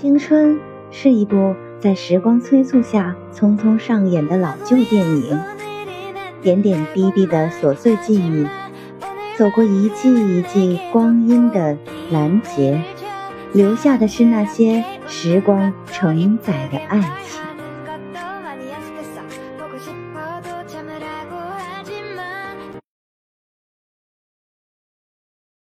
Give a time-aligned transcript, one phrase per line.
[0.00, 0.58] 青春
[0.90, 5.38] 是一部在时光催促下匆匆上演的老旧电影。
[6.40, 8.48] 点点滴滴的琐碎记忆
[9.36, 11.76] 走过一季一季光阴的
[12.10, 12.82] 拦截
[13.52, 17.42] 留下的是那些时光承载的爱情。